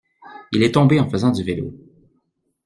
Il 0.51 0.63
est 0.63 0.71
tombé 0.73 0.99
en 0.99 1.07
faisant 1.07 1.29
du 1.31 1.43
vélo. 1.43 1.75